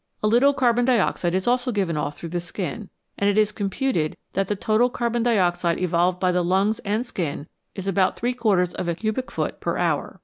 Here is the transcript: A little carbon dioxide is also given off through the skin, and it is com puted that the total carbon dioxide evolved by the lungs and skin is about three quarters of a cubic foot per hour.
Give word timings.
A 0.23 0.27
little 0.27 0.51
carbon 0.55 0.83
dioxide 0.83 1.35
is 1.35 1.45
also 1.47 1.71
given 1.71 1.95
off 1.95 2.17
through 2.17 2.29
the 2.29 2.41
skin, 2.41 2.89
and 3.19 3.29
it 3.29 3.37
is 3.37 3.51
com 3.51 3.69
puted 3.69 4.15
that 4.33 4.47
the 4.47 4.55
total 4.55 4.89
carbon 4.89 5.21
dioxide 5.21 5.77
evolved 5.79 6.19
by 6.19 6.31
the 6.31 6.43
lungs 6.43 6.79
and 6.79 7.05
skin 7.05 7.45
is 7.75 7.87
about 7.87 8.15
three 8.15 8.33
quarters 8.33 8.73
of 8.73 8.87
a 8.87 8.95
cubic 8.95 9.29
foot 9.29 9.59
per 9.61 9.77
hour. 9.77 10.19